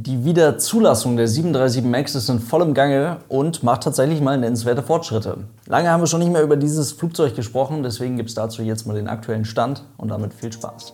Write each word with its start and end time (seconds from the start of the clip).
Die 0.00 0.24
Wiederzulassung 0.24 1.16
der 1.16 1.26
737 1.26 1.82
MAX 1.82 2.14
ist 2.14 2.28
in 2.28 2.38
vollem 2.38 2.72
Gange 2.72 3.16
und 3.26 3.64
macht 3.64 3.82
tatsächlich 3.82 4.20
mal 4.20 4.38
nennenswerte 4.38 4.80
Fortschritte. 4.80 5.38
Lange 5.66 5.90
haben 5.90 6.00
wir 6.00 6.06
schon 6.06 6.20
nicht 6.20 6.30
mehr 6.30 6.44
über 6.44 6.56
dieses 6.56 6.92
Flugzeug 6.92 7.34
gesprochen, 7.34 7.82
deswegen 7.82 8.16
gibt 8.16 8.28
es 8.28 8.36
dazu 8.36 8.62
jetzt 8.62 8.86
mal 8.86 8.94
den 8.94 9.08
aktuellen 9.08 9.44
Stand 9.44 9.82
und 9.96 10.06
damit 10.06 10.34
viel 10.34 10.52
Spaß. 10.52 10.92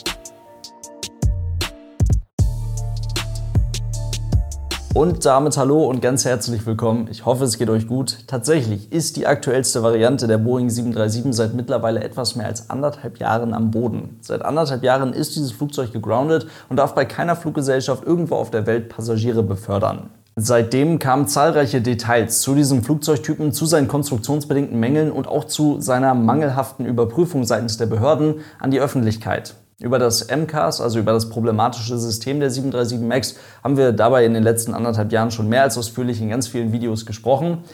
Und 4.95 5.27
damit 5.27 5.57
hallo 5.57 5.87
und 5.87 6.01
ganz 6.03 6.25
herzlich 6.25 6.65
willkommen. 6.67 7.09
Ich 7.11 7.27
hoffe, 7.27 7.43
es 7.43 7.59
geht 7.59 7.69
euch 7.69 7.89
gut. 7.89 8.19
Tatsächlich 8.29 8.93
ist 8.93 9.17
die 9.17 9.27
aktuellste 9.27 9.83
Variante 9.83 10.29
der 10.29 10.39
Boeing 10.39 10.71
737 10.71 11.35
seit 11.35 11.53
mittlerweile 11.53 12.01
etwas 12.01 12.37
mehr 12.37 12.47
als 12.47 12.71
anderthalb 12.71 13.19
Jahren 13.19 13.55
am 13.55 13.73
Boden. 13.73 14.19
Seit 14.21 14.43
anderthalb 14.43 14.85
Jahren 14.85 15.13
ist 15.13 15.35
dieses 15.35 15.51
Flugzeug 15.51 15.93
gegroundet 15.93 16.47
und 16.69 16.77
darf 16.77 16.95
bei 16.95 17.05
keiner 17.07 17.35
Fluggesellschaft 17.35 18.05
irgendwo 18.05 18.37
auf 18.37 18.53
der 18.53 18.69
Welt 18.69 18.89
Passagiere 18.89 19.43
befördern. 19.43 20.11
Seitdem 20.37 21.01
kamen 21.01 21.27
zahlreiche 21.27 21.81
Details 21.81 22.41
zu 22.41 22.55
diesem 22.55 22.85
Flugzeugtypen, 22.85 23.53
zu 23.53 23.67
seinen 23.67 23.89
konstruktionsbedingten 23.89 24.79
Mängeln 24.79 25.11
und 25.11 25.27
auch 25.27 25.45
zu 25.45 25.81
seiner 25.81 26.15
mangelhaften 26.15 26.87
Überprüfung 26.87 27.43
seitens 27.43 27.79
der 27.79 27.87
Behörden 27.87 28.37
an 28.61 28.71
die 28.71 28.81
Öffentlichkeit. 28.81 29.57
Über 29.81 29.99
das 29.99 30.29
MCAS, 30.29 30.81
also 30.81 31.01
über 31.01 31.13
das 31.13 31.29
problematische 31.29 31.99
System 31.99 32.39
der 32.39 32.51
737 32.51 33.01
MAX, 33.01 33.35
haben 33.63 33.77
wir 33.77 33.93
dabei 33.93 34.25
in 34.25 34.33
den 34.33 34.45
letzten 34.45 34.73
anderthalb 34.73 35.11
Jahren 35.11 35.33
schon 35.33 35.49
mehr 35.49 35.63
als 35.63 35.77
ausführlich 35.77 36.21
in 36.21 36.29
ganz 36.29 36.47
vielen 36.47 36.73
Videos 36.73 37.07
gesprochen. 37.07 37.65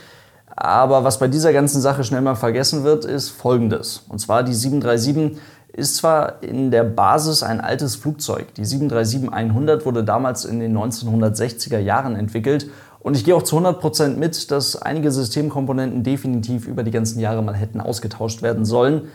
Aber 0.57 1.05
was 1.05 1.19
bei 1.19 1.29
dieser 1.29 1.53
ganzen 1.53 1.81
Sache 1.81 2.03
schnell 2.03 2.23
mal 2.23 2.37
vergessen 2.37 2.85
wird, 2.85 3.05
ist 3.05 3.29
Folgendes. 3.29 4.05
Und 4.09 4.19
zwar 4.19 4.43
die 4.43 4.55
737 4.55 5.39
ist 5.73 5.97
zwar 5.97 6.43
in 6.43 6.71
der 6.71 6.85
Basis 6.85 7.43
ein 7.43 7.61
altes 7.61 7.97
Flugzeug. 7.97 8.55
Die 8.55 8.65
737-100 8.65 9.85
wurde 9.85 10.03
damals 10.03 10.45
in 10.45 10.59
den 10.59 10.77
1960er 10.77 11.79
Jahren 11.79 12.17
entwickelt. 12.17 12.69
Und 12.99 13.17
ich 13.17 13.25
gehe 13.25 13.35
auch 13.35 13.43
zu 13.43 13.57
100% 13.59 14.17
mit, 14.17 14.51
dass 14.51 14.81
einige 14.81 15.11
Systemkomponenten 15.11 16.03
definitiv 16.03 16.67
über 16.67 16.83
die 16.83 16.91
ganzen 16.91 17.21
Jahre 17.21 17.43
mal 17.43 17.55
hätten 17.55 17.81
ausgetauscht 17.81 18.43
werden 18.43 18.65
sollen. 18.65 19.09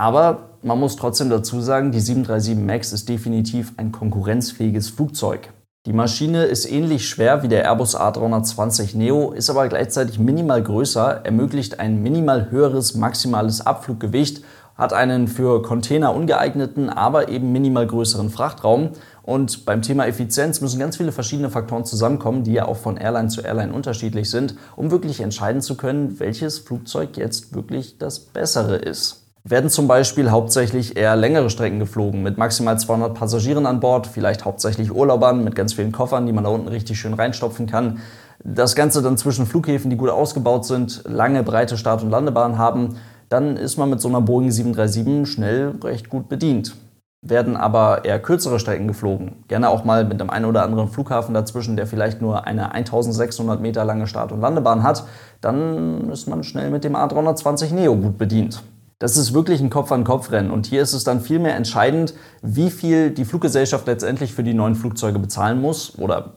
Aber 0.00 0.48
man 0.62 0.80
muss 0.80 0.96
trotzdem 0.96 1.28
dazu 1.28 1.60
sagen, 1.60 1.92
die 1.92 2.00
737 2.00 2.56
MAX 2.56 2.94
ist 2.94 3.06
definitiv 3.10 3.74
ein 3.76 3.92
konkurrenzfähiges 3.92 4.88
Flugzeug. 4.88 5.50
Die 5.84 5.92
Maschine 5.92 6.44
ist 6.44 6.64
ähnlich 6.64 7.06
schwer 7.06 7.42
wie 7.42 7.48
der 7.48 7.64
Airbus 7.64 7.94
A320 8.00 8.96
Neo, 8.96 9.32
ist 9.32 9.50
aber 9.50 9.68
gleichzeitig 9.68 10.18
minimal 10.18 10.62
größer, 10.62 11.26
ermöglicht 11.26 11.80
ein 11.80 12.02
minimal 12.02 12.50
höheres 12.50 12.94
maximales 12.94 13.60
Abfluggewicht, 13.60 14.42
hat 14.74 14.94
einen 14.94 15.28
für 15.28 15.60
Container 15.60 16.14
ungeeigneten, 16.14 16.88
aber 16.88 17.28
eben 17.28 17.52
minimal 17.52 17.86
größeren 17.86 18.30
Frachtraum. 18.30 18.92
Und 19.22 19.66
beim 19.66 19.82
Thema 19.82 20.06
Effizienz 20.06 20.62
müssen 20.62 20.80
ganz 20.80 20.96
viele 20.96 21.12
verschiedene 21.12 21.50
Faktoren 21.50 21.84
zusammenkommen, 21.84 22.42
die 22.42 22.54
ja 22.54 22.64
auch 22.64 22.78
von 22.78 22.96
Airline 22.96 23.28
zu 23.28 23.42
Airline 23.42 23.74
unterschiedlich 23.74 24.30
sind, 24.30 24.54
um 24.76 24.90
wirklich 24.90 25.20
entscheiden 25.20 25.60
zu 25.60 25.76
können, 25.76 26.18
welches 26.20 26.58
Flugzeug 26.58 27.18
jetzt 27.18 27.54
wirklich 27.54 27.98
das 27.98 28.18
bessere 28.18 28.76
ist 28.76 29.19
werden 29.44 29.70
zum 29.70 29.88
Beispiel 29.88 30.30
hauptsächlich 30.30 30.96
eher 30.96 31.16
längere 31.16 31.50
Strecken 31.50 31.78
geflogen, 31.78 32.22
mit 32.22 32.36
maximal 32.36 32.78
200 32.78 33.14
Passagieren 33.14 33.66
an 33.66 33.80
Bord, 33.80 34.06
vielleicht 34.06 34.44
hauptsächlich 34.44 34.92
Urlaubern 34.92 35.44
mit 35.44 35.54
ganz 35.54 35.72
vielen 35.72 35.92
Koffern, 35.92 36.26
die 36.26 36.32
man 36.32 36.44
da 36.44 36.50
unten 36.50 36.68
richtig 36.68 37.00
schön 37.00 37.14
reinstopfen 37.14 37.66
kann. 37.66 38.00
Das 38.44 38.74
Ganze 38.74 39.02
dann 39.02 39.16
zwischen 39.16 39.46
Flughäfen, 39.46 39.90
die 39.90 39.96
gut 39.96 40.10
ausgebaut 40.10 40.66
sind, 40.66 41.02
lange, 41.06 41.42
breite 41.42 41.76
Start- 41.76 42.02
und 42.02 42.10
Landebahnen 42.10 42.58
haben, 42.58 42.96
dann 43.28 43.56
ist 43.56 43.76
man 43.76 43.88
mit 43.88 44.00
so 44.00 44.08
einer 44.08 44.20
Boeing 44.20 44.50
737 44.50 45.32
schnell 45.32 45.74
recht 45.82 46.10
gut 46.10 46.28
bedient. 46.28 46.74
Werden 47.22 47.56
aber 47.56 48.06
eher 48.06 48.18
kürzere 48.18 48.58
Strecken 48.58 48.88
geflogen, 48.88 49.44
gerne 49.46 49.68
auch 49.68 49.84
mal 49.84 50.04
mit 50.04 50.20
einem 50.20 50.30
einen 50.30 50.46
oder 50.46 50.62
anderen 50.62 50.88
Flughafen 50.88 51.34
dazwischen, 51.34 51.76
der 51.76 51.86
vielleicht 51.86 52.22
nur 52.22 52.46
eine 52.46 52.72
1600 52.72 53.60
Meter 53.60 53.84
lange 53.84 54.06
Start- 54.06 54.32
und 54.32 54.40
Landebahn 54.40 54.82
hat, 54.82 55.04
dann 55.42 56.10
ist 56.10 56.28
man 56.28 56.42
schnell 56.42 56.70
mit 56.70 56.82
dem 56.82 56.96
A320 56.96 57.74
Neo 57.74 57.94
gut 57.94 58.16
bedient. 58.16 58.62
Das 59.00 59.16
ist 59.16 59.32
wirklich 59.32 59.62
ein 59.62 59.70
Kopf-an-Kopf-Rennen. 59.70 60.50
Und 60.50 60.66
hier 60.66 60.82
ist 60.82 60.92
es 60.92 61.04
dann 61.04 61.22
vielmehr 61.22 61.56
entscheidend, 61.56 62.12
wie 62.42 62.70
viel 62.70 63.10
die 63.10 63.24
Fluggesellschaft 63.24 63.86
letztendlich 63.86 64.34
für 64.34 64.42
die 64.42 64.52
neuen 64.52 64.74
Flugzeuge 64.74 65.18
bezahlen 65.18 65.58
muss 65.58 65.98
oder 65.98 66.34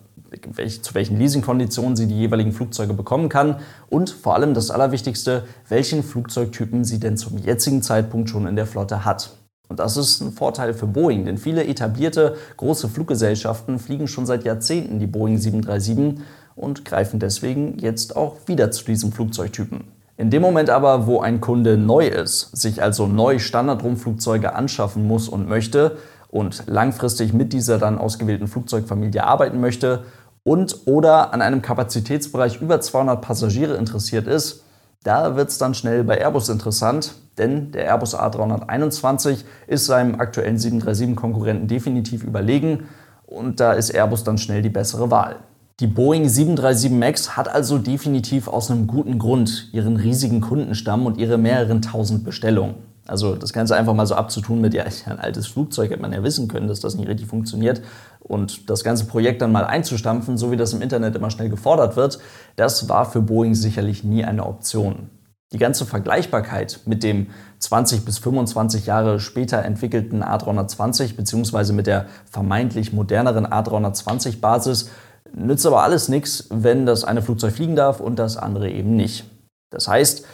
zu 0.82 0.96
welchen 0.96 1.20
Leasingkonditionen 1.20 1.98
sie 1.98 2.08
die 2.08 2.18
jeweiligen 2.18 2.54
Flugzeuge 2.54 2.94
bekommen 2.94 3.28
kann 3.28 3.58
und 3.90 4.10
vor 4.10 4.36
allem 4.36 4.54
das 4.54 4.72
Allerwichtigste, 4.72 5.44
welchen 5.68 6.04
Flugzeugtypen 6.04 6.86
sie 6.86 7.02
denn 7.02 7.18
zum 7.18 7.38
jetzigen 7.38 7.82
Zeitpunkt 7.82 8.30
schon 8.30 8.48
in 8.48 8.56
der 8.56 8.66
Flotte 8.66 9.04
hat. 9.04 9.32
Und 9.68 9.80
das 9.80 9.98
ist 9.98 10.22
ein 10.22 10.32
Vorteil 10.32 10.74
für 10.74 10.88
Boeing, 10.88 11.26
denn 11.26 11.38
viele 11.38 11.66
etablierte 11.66 12.38
große 12.56 12.88
Fluggesellschaften 12.88 13.78
fliegen 13.78 14.08
schon 14.08 14.26
seit 14.26 14.46
Jahrzehnten 14.46 15.00
die 15.00 15.08
Boeing 15.08 15.38
737 15.38 16.26
und 16.56 16.86
greifen 16.86 17.20
deswegen 17.20 17.78
jetzt 17.80 18.16
auch 18.16 18.38
wieder 18.48 18.72
zu 18.72 18.86
diesem 18.86 19.12
Flugzeugtypen. 19.12 19.84
In 20.24 20.30
dem 20.30 20.42
Moment 20.42 20.70
aber, 20.70 21.06
wo 21.06 21.20
ein 21.20 21.42
Kunde 21.42 21.78
neu 21.78 22.08
ist, 22.08 22.56
sich 22.56 22.82
also 22.82 23.08
neu 23.08 23.40
Standardrumpfflugzeuge 23.40 24.56
anschaffen 24.56 25.06
muss 25.06 25.28
und 25.28 25.50
möchte 25.50 25.98
und 26.30 26.64
langfristig 26.66 27.34
mit 27.34 27.52
dieser 27.52 27.78
dann 27.78 27.98
ausgewählten 27.98 28.48
Flugzeugfamilie 28.48 29.22
arbeiten 29.22 29.60
möchte 29.60 30.06
und 30.44 30.78
oder 30.86 31.34
an 31.34 31.42
einem 31.42 31.62
Kapazitätsbereich 31.62 32.62
über 32.62 32.80
200 32.80 33.22
Passagiere 33.22 33.76
interessiert 33.76 34.26
ist, 34.26 34.64
da 35.04 35.36
wird 35.36 35.50
es 35.50 35.58
dann 35.58 35.74
schnell 35.74 36.06
bei 36.06 36.18
Airbus 36.20 36.48
interessant, 36.48 37.16
denn 37.38 37.74
der 37.74 37.88
Airbus 37.88 38.18
A321 38.18 39.44
ist 39.68 39.88
seinem 39.88 40.22
aktuellen 40.22 40.56
737-Konkurrenten 40.56 41.68
definitiv 41.68 42.24
überlegen 42.24 42.88
und 43.26 43.60
da 43.60 43.74
ist 43.74 43.90
Airbus 43.90 44.24
dann 44.24 44.38
schnell 44.38 44.62
die 44.62 44.70
bessere 44.70 45.12
Wahl. 45.12 45.36
Die 45.80 45.88
Boeing 45.88 46.30
737 46.30 46.92
MAX 46.92 47.36
hat 47.36 47.50
also 47.50 47.80
definitiv 47.80 48.48
aus 48.48 48.70
einem 48.70 48.86
guten 48.86 49.18
Grund 49.18 49.70
ihren 49.72 49.98
riesigen 49.98 50.40
Kundenstamm 50.40 51.08
und 51.08 51.18
ihre 51.18 51.40
mehreren 51.40 51.82
tausend 51.82 52.24
Bestellungen. 52.24 52.76
Also 53.08 53.36
das 53.36 53.54
Ganze 53.54 53.76
einfach 53.76 53.96
mal 53.96 54.06
so 54.06 54.14
abzutun 54.14 54.62
mit, 54.62 54.76
ja, 54.76 54.84
ein 55.08 55.20
altes 55.20 55.48
Flugzeug 55.48 55.90
hätte 55.90 56.02
man 56.02 56.14
ja 56.14 56.22
wissen 56.22 56.48
können, 56.48 56.68
dass 56.68 56.80
das 56.80 56.94
nicht 56.94 57.08
richtig 57.08 57.28
funktioniert. 57.28 57.82
Und 58.20 58.70
das 58.70 58.84
ganze 58.84 59.06
Projekt 59.06 59.42
dann 59.42 59.52
mal 59.52 59.66
einzustampfen, 59.66 60.38
so 60.38 60.52
wie 60.52 60.58
das 60.58 60.74
im 60.74 60.82
Internet 60.84 61.16
immer 61.16 61.32
schnell 61.32 61.50
gefordert 61.50 61.96
wird, 61.96 62.20
das 62.56 62.88
war 62.88 63.10
für 63.10 63.22
Boeing 63.22 63.56
sicherlich 63.56 64.04
nie 64.04 64.24
eine 64.24 64.46
Option. 64.46 65.10
Die 65.54 65.58
ganze 65.58 65.86
Vergleichbarkeit 65.86 66.82
mit 66.86 67.04
dem 67.04 67.28
20 67.60 68.06
bis 68.06 68.20
25 68.20 68.86
Jahre 68.86 69.20
später 69.20 69.64
entwickelten 69.64 70.24
A320 70.24 71.16
bzw. 71.16 71.74
mit 71.74 71.88
der 71.88 72.06
vermeintlich 72.30 72.94
moderneren 72.94 73.48
A320-Basis 73.48 74.90
Nützt 75.36 75.66
aber 75.66 75.84
alles 75.84 76.10
nichts, 76.10 76.48
wenn 76.50 76.86
das 76.86 77.04
eine 77.04 77.22
Flugzeug 77.22 77.54
fliegen 77.54 77.76
darf 77.76 78.00
und 78.00 78.20
das 78.20 78.38
andere 78.38 78.70
eben 78.70 78.96
nicht. 78.96 79.26
Das 79.72 79.88
heißt, 79.88 80.26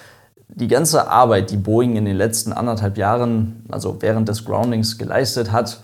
die 0.50 0.68
ganze 0.68 1.10
Arbeit, 1.10 1.52
die 1.52 1.58
Boeing 1.58 1.96
in 1.96 2.06
den 2.06 2.18
letzten 2.18 2.52
anderthalb 2.52 2.98
Jahren, 2.98 3.64
also 3.70 4.02
während 4.02 4.28
des 4.28 4.44
Groundings 4.46 4.98
geleistet 4.98 5.52
hat, 5.52 5.80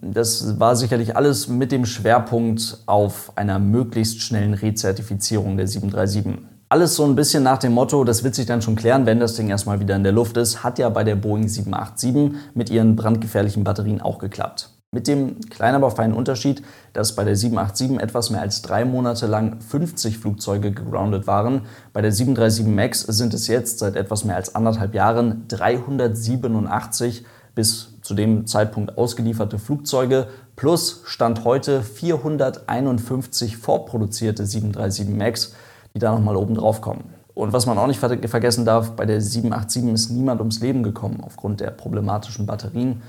das 0.00 0.58
war 0.60 0.76
sicherlich 0.76 1.16
alles 1.16 1.48
mit 1.48 1.72
dem 1.72 1.84
Schwerpunkt 1.86 2.78
auf 2.86 3.32
einer 3.36 3.58
möglichst 3.58 4.20
schnellen 4.20 4.54
Rezertifizierung 4.54 5.56
der 5.56 5.66
737. 5.66 6.38
Alles 6.68 6.96
so 6.96 7.04
ein 7.04 7.14
bisschen 7.14 7.42
nach 7.42 7.58
dem 7.58 7.72
Motto, 7.72 8.04
das 8.04 8.24
wird 8.24 8.34
sich 8.34 8.46
dann 8.46 8.62
schon 8.62 8.76
klären, 8.76 9.04
wenn 9.04 9.20
das 9.20 9.34
Ding 9.34 9.50
erstmal 9.50 9.80
wieder 9.80 9.96
in 9.96 10.04
der 10.04 10.12
Luft 10.12 10.36
ist, 10.36 10.62
hat 10.62 10.78
ja 10.78 10.88
bei 10.88 11.04
der 11.04 11.16
Boeing 11.16 11.48
787 11.48 12.54
mit 12.54 12.70
ihren 12.70 12.96
brandgefährlichen 12.96 13.64
Batterien 13.64 14.00
auch 14.00 14.18
geklappt. 14.18 14.71
Mit 14.94 15.08
dem 15.08 15.40
kleinen, 15.48 15.76
aber 15.76 15.90
feinen 15.90 16.14
Unterschied, 16.14 16.62
dass 16.92 17.16
bei 17.16 17.24
der 17.24 17.34
787 17.34 17.98
etwas 17.98 18.28
mehr 18.28 18.42
als 18.42 18.60
drei 18.60 18.84
Monate 18.84 19.26
lang 19.26 19.58
50 19.62 20.18
Flugzeuge 20.18 20.70
gegroundet 20.70 21.26
waren. 21.26 21.62
Bei 21.94 22.02
der 22.02 22.12
737 22.12 22.66
MAX 22.66 23.00
sind 23.00 23.32
es 23.32 23.46
jetzt 23.46 23.78
seit 23.78 23.96
etwas 23.96 24.26
mehr 24.26 24.36
als 24.36 24.54
anderthalb 24.54 24.94
Jahren 24.94 25.48
387 25.48 27.24
bis 27.54 27.94
zu 28.02 28.12
dem 28.12 28.46
Zeitpunkt 28.46 28.98
ausgelieferte 28.98 29.58
Flugzeuge 29.58 30.26
plus 30.56 31.00
Stand 31.06 31.46
heute 31.46 31.82
451 31.82 33.56
vorproduzierte 33.56 34.44
737 34.44 35.08
MAX, 35.08 35.54
die 35.94 36.00
da 36.00 36.12
nochmal 36.12 36.36
oben 36.36 36.54
drauf 36.54 36.82
kommen. 36.82 37.14
Und 37.32 37.54
was 37.54 37.64
man 37.64 37.78
auch 37.78 37.86
nicht 37.86 37.98
vergessen 37.98 38.66
darf, 38.66 38.90
bei 38.90 39.06
der 39.06 39.22
787 39.22 39.94
ist 39.94 40.10
niemand 40.10 40.42
ums 40.42 40.60
Leben 40.60 40.82
gekommen 40.82 41.22
aufgrund 41.22 41.60
der 41.60 41.70
problematischen 41.70 42.44
Batterien. 42.44 43.00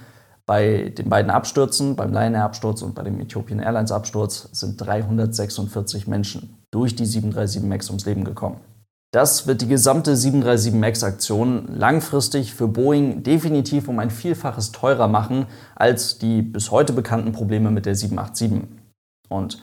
Bei 0.45 0.89
den 0.89 1.07
beiden 1.07 1.31
Abstürzen, 1.31 1.95
beim 1.95 2.11
Lion 2.11 2.33
Air 2.33 2.43
Absturz 2.43 2.81
und 2.81 2.95
bei 2.95 3.03
dem 3.03 3.19
Ethiopian 3.19 3.59
Airlines 3.59 3.93
Absturz, 3.93 4.49
sind 4.51 4.75
346 4.77 6.07
Menschen 6.07 6.57
durch 6.69 6.95
die 6.95 7.05
737 7.05 7.63
MAX 7.63 7.89
ums 7.89 8.05
Leben 8.05 8.25
gekommen. 8.25 8.59
Das 9.13 9.45
wird 9.45 9.61
die 9.61 9.67
gesamte 9.67 10.17
737 10.17 10.73
MAX-Aktion 10.73 11.67
langfristig 11.77 12.53
für 12.53 12.67
Boeing 12.67 13.21
definitiv 13.21 13.87
um 13.87 13.99
ein 13.99 14.09
Vielfaches 14.09 14.71
teurer 14.71 15.07
machen 15.07 15.45
als 15.75 16.17
die 16.17 16.41
bis 16.41 16.71
heute 16.71 16.93
bekannten 16.93 17.31
Probleme 17.31 17.69
mit 17.69 17.85
der 17.85 17.95
787. 17.95 18.63
Und 19.29 19.61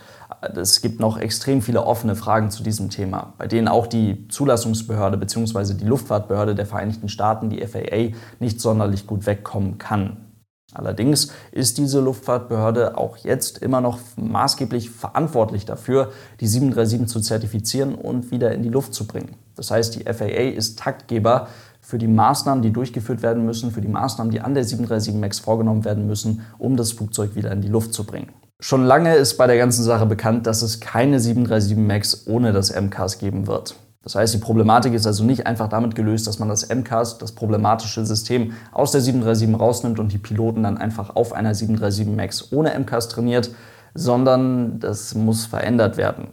es 0.55 0.81
gibt 0.81 1.01
noch 1.01 1.19
extrem 1.19 1.63
viele 1.63 1.85
offene 1.85 2.15
Fragen 2.15 2.51
zu 2.51 2.63
diesem 2.63 2.91
Thema, 2.91 3.35
bei 3.39 3.47
denen 3.49 3.69
auch 3.69 3.87
die 3.87 4.29
Zulassungsbehörde 4.29 5.19
bzw. 5.19 5.75
die 5.75 5.85
Luftfahrtbehörde 5.85 6.55
der 6.55 6.67
Vereinigten 6.67 7.09
Staaten, 7.09 7.51
die 7.51 7.67
FAA, 7.67 8.17
nicht 8.39 8.61
sonderlich 8.61 9.07
gut 9.07 9.27
wegkommen 9.27 9.79
kann. 9.79 10.30
Allerdings 10.73 11.33
ist 11.51 11.79
diese 11.79 12.01
Luftfahrtbehörde 12.01 12.97
auch 12.97 13.17
jetzt 13.17 13.59
immer 13.59 13.81
noch 13.81 13.99
maßgeblich 14.17 14.91
verantwortlich 14.91 15.65
dafür, 15.65 16.13
die 16.41 16.47
737 16.47 17.09
zu 17.09 17.21
zertifizieren 17.21 17.95
und 17.95 18.31
wieder 18.31 18.53
in 18.53 18.63
die 18.63 18.69
Luft 18.69 18.95
zu 18.95 19.07
bringen. 19.07 19.35
Das 19.57 19.71
heißt, 19.71 19.97
die 19.97 20.05
FAA 20.05 20.55
ist 20.55 20.79
Taktgeber 20.79 21.49
für 21.81 21.99
die 21.99 22.07
Maßnahmen, 22.07 22.63
die 22.63 22.73
durchgeführt 22.73 23.23
werden 23.23 23.45
müssen, 23.45 23.73
für 23.73 23.81
die 23.81 23.89
Maßnahmen, 23.89 24.31
die 24.31 24.41
an 24.41 24.55
der 24.55 24.65
737 24.65 25.15
MAX 25.21 25.41
vorgenommen 25.41 25.85
werden 25.85 26.07
müssen, 26.07 26.47
um 26.59 26.77
das 26.77 26.93
Flugzeug 26.93 27.35
wieder 27.35 27.51
in 27.51 27.63
die 27.63 27.69
Luft 27.69 27.93
zu 27.93 28.05
bringen. 28.05 28.29
Schon 28.61 28.85
lange 28.85 29.15
ist 29.17 29.39
bei 29.39 29.47
der 29.47 29.57
ganzen 29.57 29.83
Sache 29.83 30.07
bekannt, 30.07 30.47
dass 30.47 30.63
es 30.63 30.81
keine 30.81 31.19
737 31.19 31.77
MAX 31.77 32.27
ohne 32.27 32.53
das 32.53 32.75
MCAS 32.75 33.19
geben 33.19 33.47
wird. 33.47 33.75
Das 34.03 34.15
heißt, 34.15 34.33
die 34.33 34.39
Problematik 34.39 34.95
ist 34.95 35.07
also 35.07 35.25
nicht 35.25 35.47
einfach 35.47 35.69
damit 35.69 35.95
gelöst, 35.95 36.27
dass 36.27 36.39
man 36.39 36.49
das 36.49 36.69
MCAS, 36.69 37.19
das 37.19 37.33
problematische 37.33 38.05
System, 38.07 38.55
aus 38.73 38.93
der 38.93 39.03
737 39.03 39.61
rausnimmt 39.61 39.99
und 39.99 40.13
die 40.13 40.19
Piloten 40.19 40.63
dann 40.63 40.79
einfach 40.79 41.17
auf 41.17 41.35
einer 41.35 41.55
737 41.55 42.17
MAX 42.17 42.53
ohne 42.53 42.79
MCAS 42.79 43.09
trainiert, 43.09 43.51
sondern 43.95 44.81
das 44.81 45.15
muss 45.15 45.45
verändert 45.45 45.99
werden. 45.99 46.29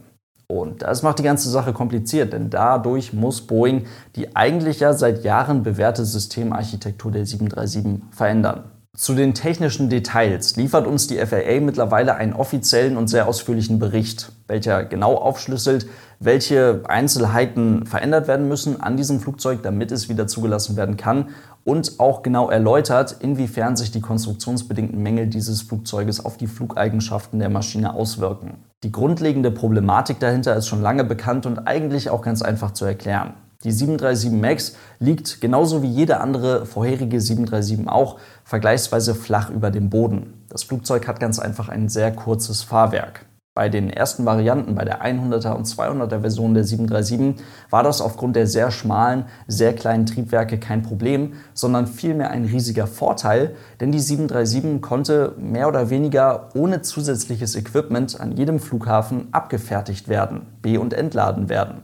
Und 0.46 0.80
das 0.80 1.02
macht 1.02 1.18
die 1.18 1.24
ganze 1.24 1.50
Sache 1.50 1.74
kompliziert, 1.74 2.32
denn 2.32 2.48
dadurch 2.48 3.12
muss 3.12 3.42
Boeing 3.42 3.84
die 4.16 4.34
eigentlich 4.34 4.80
ja 4.80 4.94
seit 4.94 5.22
Jahren 5.22 5.62
bewährte 5.62 6.06
Systemarchitektur 6.06 7.12
der 7.12 7.26
737 7.26 8.02
verändern. 8.10 8.64
Zu 8.98 9.14
den 9.14 9.32
technischen 9.32 9.88
Details 9.88 10.56
liefert 10.56 10.84
uns 10.84 11.06
die 11.06 11.24
FAA 11.24 11.60
mittlerweile 11.60 12.16
einen 12.16 12.32
offiziellen 12.32 12.96
und 12.96 13.06
sehr 13.06 13.28
ausführlichen 13.28 13.78
Bericht, 13.78 14.32
welcher 14.48 14.84
genau 14.84 15.14
aufschlüsselt, 15.14 15.86
welche 16.18 16.82
Einzelheiten 16.88 17.86
verändert 17.86 18.26
werden 18.26 18.48
müssen 18.48 18.80
an 18.80 18.96
diesem 18.96 19.20
Flugzeug, 19.20 19.62
damit 19.62 19.92
es 19.92 20.08
wieder 20.08 20.26
zugelassen 20.26 20.76
werden 20.76 20.96
kann 20.96 21.28
und 21.62 22.00
auch 22.00 22.24
genau 22.24 22.50
erläutert, 22.50 23.14
inwiefern 23.20 23.76
sich 23.76 23.92
die 23.92 24.00
konstruktionsbedingten 24.00 25.00
Mängel 25.00 25.28
dieses 25.28 25.62
Flugzeuges 25.62 26.24
auf 26.24 26.36
die 26.36 26.48
Flugeigenschaften 26.48 27.38
der 27.38 27.50
Maschine 27.50 27.94
auswirken. 27.94 28.64
Die 28.82 28.90
grundlegende 28.90 29.52
Problematik 29.52 30.18
dahinter 30.18 30.56
ist 30.56 30.66
schon 30.66 30.82
lange 30.82 31.04
bekannt 31.04 31.46
und 31.46 31.68
eigentlich 31.68 32.10
auch 32.10 32.22
ganz 32.22 32.42
einfach 32.42 32.72
zu 32.72 32.84
erklären. 32.84 33.34
Die 33.64 33.72
737 33.72 34.30
MAX 34.30 34.76
liegt 35.00 35.40
genauso 35.40 35.82
wie 35.82 35.88
jede 35.88 36.20
andere 36.20 36.64
vorherige 36.64 37.20
737 37.20 37.88
auch 37.88 38.20
vergleichsweise 38.44 39.16
flach 39.16 39.50
über 39.50 39.72
dem 39.72 39.90
Boden. 39.90 40.44
Das 40.48 40.62
Flugzeug 40.62 41.08
hat 41.08 41.18
ganz 41.18 41.40
einfach 41.40 41.68
ein 41.68 41.88
sehr 41.88 42.12
kurzes 42.12 42.62
Fahrwerk. 42.62 43.26
Bei 43.56 43.68
den 43.68 43.90
ersten 43.90 44.24
Varianten, 44.24 44.76
bei 44.76 44.84
der 44.84 45.04
100er 45.04 45.54
und 45.54 45.66
200er 45.66 46.20
Version 46.20 46.54
der 46.54 46.62
737, 46.62 47.44
war 47.68 47.82
das 47.82 48.00
aufgrund 48.00 48.36
der 48.36 48.46
sehr 48.46 48.70
schmalen, 48.70 49.24
sehr 49.48 49.74
kleinen 49.74 50.06
Triebwerke 50.06 50.60
kein 50.60 50.84
Problem, 50.84 51.32
sondern 51.52 51.88
vielmehr 51.88 52.30
ein 52.30 52.44
riesiger 52.44 52.86
Vorteil, 52.86 53.56
denn 53.80 53.90
die 53.90 53.98
737 53.98 54.80
konnte 54.80 55.34
mehr 55.36 55.66
oder 55.66 55.90
weniger 55.90 56.50
ohne 56.54 56.82
zusätzliches 56.82 57.56
Equipment 57.56 58.20
an 58.20 58.36
jedem 58.36 58.60
Flughafen 58.60 59.26
abgefertigt 59.32 60.06
werden, 60.06 60.46
be- 60.62 60.78
und 60.78 60.94
entladen 60.94 61.48
werden. 61.48 61.82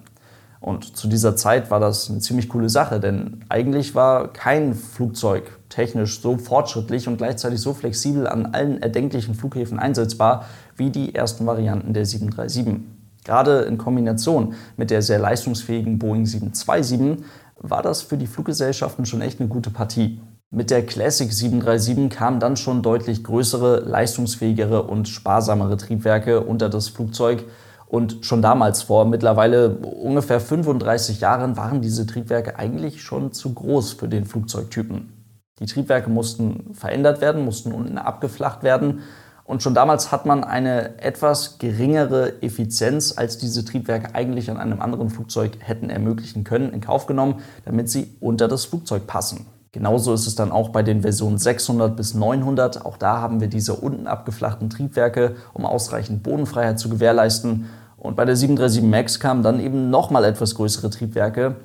Und 0.64 0.96
zu 0.96 1.08
dieser 1.08 1.36
Zeit 1.36 1.70
war 1.70 1.78
das 1.78 2.08
eine 2.08 2.20
ziemlich 2.20 2.48
coole 2.48 2.70
Sache, 2.70 2.98
denn 2.98 3.44
eigentlich 3.50 3.94
war 3.94 4.32
kein 4.32 4.72
Flugzeug 4.72 5.58
technisch 5.68 6.22
so 6.22 6.38
fortschrittlich 6.38 7.06
und 7.06 7.18
gleichzeitig 7.18 7.60
so 7.60 7.74
flexibel 7.74 8.26
an 8.26 8.46
allen 8.46 8.80
erdenklichen 8.80 9.34
Flughäfen 9.34 9.78
einsetzbar 9.78 10.46
wie 10.74 10.88
die 10.88 11.14
ersten 11.14 11.44
Varianten 11.44 11.92
der 11.92 12.06
737. 12.06 12.82
Gerade 13.26 13.64
in 13.64 13.76
Kombination 13.76 14.54
mit 14.78 14.90
der 14.90 15.02
sehr 15.02 15.18
leistungsfähigen 15.18 15.98
Boeing 15.98 16.24
727 16.24 17.22
war 17.58 17.82
das 17.82 18.00
für 18.00 18.16
die 18.16 18.26
Fluggesellschaften 18.26 19.04
schon 19.04 19.20
echt 19.20 19.40
eine 19.40 19.50
gute 19.50 19.68
Partie. 19.68 20.18
Mit 20.50 20.70
der 20.70 20.86
Classic 20.86 21.30
737 21.30 22.08
kamen 22.08 22.40
dann 22.40 22.56
schon 22.56 22.80
deutlich 22.80 23.22
größere, 23.22 23.80
leistungsfähigere 23.80 24.84
und 24.84 25.08
sparsamere 25.08 25.76
Triebwerke 25.76 26.40
unter 26.40 26.70
das 26.70 26.88
Flugzeug, 26.88 27.44
und 27.94 28.26
schon 28.26 28.42
damals, 28.42 28.82
vor 28.82 29.04
mittlerweile 29.04 29.76
ungefähr 29.76 30.40
35 30.40 31.20
Jahren, 31.20 31.56
waren 31.56 31.80
diese 31.80 32.06
Triebwerke 32.06 32.58
eigentlich 32.58 33.02
schon 33.02 33.30
zu 33.30 33.54
groß 33.54 33.92
für 33.92 34.08
den 34.08 34.24
Flugzeugtypen. 34.24 35.12
Die 35.60 35.66
Triebwerke 35.66 36.10
mussten 36.10 36.74
verändert 36.74 37.20
werden, 37.20 37.44
mussten 37.44 37.70
unten 37.70 37.96
abgeflacht 37.96 38.64
werden. 38.64 39.02
Und 39.44 39.62
schon 39.62 39.74
damals 39.74 40.10
hat 40.10 40.26
man 40.26 40.42
eine 40.42 40.98
etwas 41.00 41.58
geringere 41.58 42.42
Effizienz, 42.42 43.16
als 43.16 43.38
diese 43.38 43.64
Triebwerke 43.64 44.12
eigentlich 44.12 44.50
an 44.50 44.56
einem 44.56 44.80
anderen 44.80 45.08
Flugzeug 45.08 45.52
hätten 45.60 45.88
ermöglichen 45.88 46.42
können, 46.42 46.72
in 46.72 46.80
Kauf 46.80 47.06
genommen, 47.06 47.42
damit 47.64 47.90
sie 47.90 48.16
unter 48.18 48.48
das 48.48 48.64
Flugzeug 48.64 49.06
passen. 49.06 49.46
Genauso 49.70 50.14
ist 50.14 50.26
es 50.26 50.34
dann 50.34 50.50
auch 50.50 50.70
bei 50.70 50.82
den 50.82 51.02
Versionen 51.02 51.38
600 51.38 51.96
bis 51.96 52.14
900. 52.14 52.84
Auch 52.84 52.96
da 52.96 53.20
haben 53.20 53.40
wir 53.40 53.48
diese 53.48 53.74
unten 53.74 54.08
abgeflachten 54.08 54.68
Triebwerke, 54.68 55.36
um 55.52 55.64
ausreichend 55.64 56.24
Bodenfreiheit 56.24 56.80
zu 56.80 56.88
gewährleisten. 56.88 57.66
Und 58.04 58.16
bei 58.16 58.26
der 58.26 58.36
737 58.36 58.82
MAX 58.82 59.18
kamen 59.18 59.42
dann 59.42 59.58
eben 59.60 59.88
nochmal 59.88 60.26
etwas 60.26 60.54
größere 60.56 60.90
Triebwerke. 60.90 61.56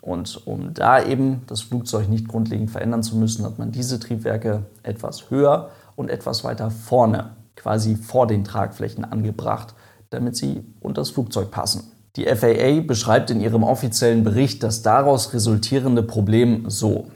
Und 0.00 0.46
um 0.46 0.72
da 0.72 1.04
eben 1.04 1.42
das 1.46 1.60
Flugzeug 1.60 2.08
nicht 2.08 2.28
grundlegend 2.28 2.70
verändern 2.70 3.02
zu 3.02 3.14
müssen, 3.14 3.44
hat 3.44 3.58
man 3.58 3.72
diese 3.72 4.00
Triebwerke 4.00 4.62
etwas 4.82 5.30
höher 5.30 5.68
und 5.94 6.08
etwas 6.08 6.44
weiter 6.44 6.70
vorne, 6.70 7.36
quasi 7.56 7.96
vor 7.96 8.26
den 8.26 8.42
Tragflächen 8.42 9.04
angebracht, 9.04 9.74
damit 10.08 10.34
sie 10.34 10.64
unter 10.80 11.02
das 11.02 11.10
Flugzeug 11.10 11.50
passen. 11.50 11.92
Die 12.16 12.24
FAA 12.24 12.80
beschreibt 12.86 13.30
in 13.30 13.42
ihrem 13.42 13.62
offiziellen 13.62 14.24
Bericht 14.24 14.62
das 14.62 14.80
daraus 14.80 15.34
resultierende 15.34 16.02
Problem 16.02 16.70
so. 16.70 17.08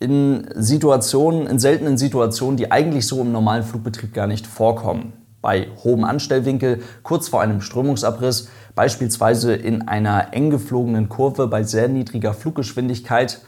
In 0.00 0.48
Situationen, 0.54 1.46
in 1.46 1.58
seltenen 1.58 1.98
Situationen, 1.98 2.56
die 2.56 2.72
eigentlich 2.72 3.06
so 3.06 3.20
im 3.20 3.30
normalen 3.30 3.62
Flugbetrieb 3.62 4.14
gar 4.14 4.26
nicht 4.26 4.46
vorkommen, 4.46 5.12
bei 5.42 5.68
hohem 5.84 6.04
Anstellwinkel, 6.04 6.80
kurz 7.02 7.28
vor 7.28 7.42
einem 7.42 7.60
Strömungsabriss, 7.60 8.48
beispielsweise 8.74 9.54
in 9.54 9.86
einer 9.88 10.32
eng 10.32 10.50
geflogenen 10.50 11.08
Kurve 11.08 11.48
bei 11.48 11.64
sehr 11.64 11.88
niedriger 11.88 12.32
Fluggeschwindigkeit, 12.32 13.42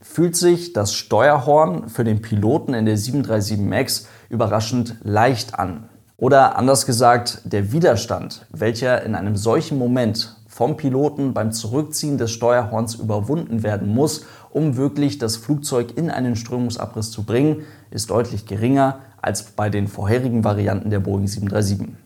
fühlt 0.00 0.36
sich 0.36 0.72
das 0.72 0.94
Steuerhorn 0.94 1.88
für 1.88 2.04
den 2.04 2.22
Piloten 2.22 2.74
in 2.74 2.86
der 2.86 2.96
737 2.96 3.58
MAX 3.58 4.08
überraschend 4.28 4.96
leicht 5.02 5.58
an. 5.58 5.88
Oder 6.16 6.56
anders 6.56 6.86
gesagt, 6.86 7.42
der 7.44 7.72
Widerstand, 7.72 8.46
welcher 8.50 9.02
in 9.02 9.14
einem 9.14 9.36
solchen 9.36 9.78
Moment 9.78 10.36
vom 10.48 10.78
Piloten 10.78 11.34
beim 11.34 11.52
Zurückziehen 11.52 12.16
des 12.16 12.30
Steuerhorns 12.30 12.94
überwunden 12.94 13.62
werden 13.62 13.92
muss, 13.92 14.24
um 14.50 14.78
wirklich 14.78 15.18
das 15.18 15.36
Flugzeug 15.36 15.98
in 15.98 16.10
einen 16.10 16.34
Strömungsabriss 16.34 17.10
zu 17.10 17.24
bringen, 17.24 17.64
ist 17.90 18.08
deutlich 18.08 18.46
geringer 18.46 19.00
als 19.26 19.42
bei 19.42 19.68
den 19.68 19.88
vorherigen 19.88 20.44
Varianten 20.44 20.90
der 20.90 21.00
Boeing 21.00 21.26
737. 21.26 21.96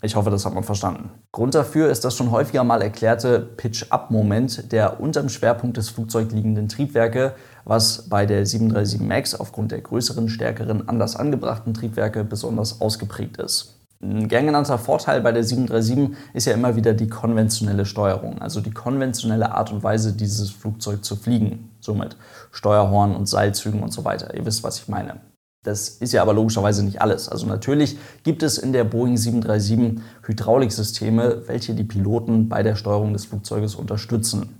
Ich 0.00 0.14
hoffe, 0.14 0.30
das 0.30 0.46
hat 0.46 0.54
man 0.54 0.62
verstanden. 0.62 1.10
Grund 1.32 1.56
dafür 1.56 1.90
ist 1.90 2.04
das 2.04 2.16
schon 2.16 2.30
häufiger 2.30 2.62
mal 2.62 2.82
erklärte 2.82 3.40
Pitch-Up-Moment 3.40 4.70
der 4.70 5.00
unterm 5.00 5.28
Schwerpunkt 5.28 5.76
des 5.76 5.88
Flugzeugs 5.88 6.32
liegenden 6.32 6.68
Triebwerke, 6.68 7.34
was 7.64 8.08
bei 8.08 8.24
der 8.24 8.46
737 8.46 9.00
MAX 9.00 9.34
aufgrund 9.34 9.72
der 9.72 9.80
größeren, 9.80 10.28
stärkeren, 10.28 10.88
anders 10.88 11.16
angebrachten 11.16 11.74
Triebwerke 11.74 12.22
besonders 12.22 12.80
ausgeprägt 12.80 13.38
ist. 13.38 13.74
Ein 14.00 14.28
gern 14.28 14.46
genannter 14.46 14.78
Vorteil 14.78 15.20
bei 15.20 15.32
der 15.32 15.42
737 15.42 16.16
ist 16.32 16.46
ja 16.46 16.52
immer 16.52 16.76
wieder 16.76 16.94
die 16.94 17.08
konventionelle 17.08 17.84
Steuerung, 17.84 18.40
also 18.40 18.60
die 18.60 18.70
konventionelle 18.70 19.50
Art 19.50 19.72
und 19.72 19.82
Weise, 19.82 20.12
dieses 20.12 20.50
Flugzeug 20.50 21.04
zu 21.04 21.16
fliegen. 21.16 21.72
Somit 21.80 22.16
Steuerhorn 22.52 23.16
und 23.16 23.26
Seilzügen 23.26 23.82
und 23.82 23.92
so 23.92 24.04
weiter. 24.04 24.32
Ihr 24.34 24.46
wisst, 24.46 24.62
was 24.62 24.78
ich 24.78 24.86
meine. 24.86 25.20
Das 25.64 25.88
ist 25.88 26.12
ja 26.12 26.22
aber 26.22 26.34
logischerweise 26.34 26.84
nicht 26.84 27.02
alles. 27.02 27.28
Also 27.28 27.46
natürlich 27.46 27.98
gibt 28.22 28.42
es 28.42 28.58
in 28.58 28.72
der 28.72 28.84
Boeing 28.84 29.16
737 29.16 30.02
Hydrauliksysteme, 30.22 31.48
welche 31.48 31.74
die 31.74 31.84
Piloten 31.84 32.48
bei 32.48 32.62
der 32.62 32.76
Steuerung 32.76 33.12
des 33.12 33.26
Flugzeuges 33.26 33.74
unterstützen. 33.74 34.56